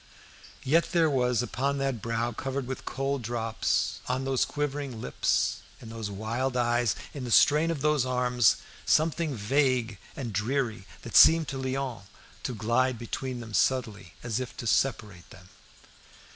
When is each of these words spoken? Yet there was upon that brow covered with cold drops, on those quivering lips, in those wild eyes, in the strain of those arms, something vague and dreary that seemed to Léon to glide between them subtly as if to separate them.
Yet 0.63 0.93
there 0.93 1.11
was 1.11 1.43
upon 1.43 1.77
that 1.77 2.01
brow 2.01 2.31
covered 2.31 2.65
with 2.65 2.85
cold 2.85 3.21
drops, 3.21 3.99
on 4.07 4.25
those 4.25 4.45
quivering 4.45 4.99
lips, 4.99 5.57
in 5.79 5.89
those 5.91 6.09
wild 6.09 6.57
eyes, 6.57 6.95
in 7.13 7.23
the 7.23 7.29
strain 7.29 7.69
of 7.69 7.81
those 7.81 8.03
arms, 8.03 8.55
something 8.83 9.35
vague 9.35 9.99
and 10.15 10.33
dreary 10.33 10.87
that 11.03 11.15
seemed 11.15 11.47
to 11.49 11.61
Léon 11.61 12.01
to 12.41 12.55
glide 12.55 12.97
between 12.97 13.41
them 13.41 13.53
subtly 13.53 14.15
as 14.23 14.39
if 14.39 14.57
to 14.57 14.65
separate 14.65 15.29
them. 15.29 15.49